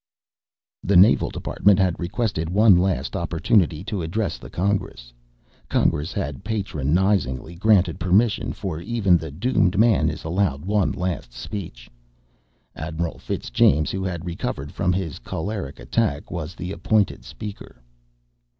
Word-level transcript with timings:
The 0.81 0.97
Naval 0.97 1.29
Department 1.29 1.77
had 1.77 1.99
requested 1.99 2.49
one 2.49 2.75
last 2.75 3.15
opportunity 3.15 3.83
to 3.83 4.01
address 4.01 4.39
the 4.39 4.49
Congress. 4.49 5.13
Congress 5.69 6.11
had 6.11 6.43
patronizingly 6.43 7.53
granted 7.53 7.99
permission, 7.99 8.51
for 8.51 8.79
even 8.81 9.15
the 9.15 9.29
doomed 9.29 9.77
man 9.77 10.09
is 10.09 10.23
allowed 10.23 10.65
one 10.65 10.91
last 10.91 11.33
speech. 11.33 11.87
Admiral 12.75 13.19
Fitzjames, 13.19 13.91
who 13.91 14.03
had 14.03 14.25
recovered 14.25 14.71
from 14.71 14.91
his 14.91 15.19
choleric 15.19 15.79
attack, 15.79 16.31
was 16.31 16.55
the 16.55 16.71
appointed 16.71 17.23
speaker. 17.23 17.83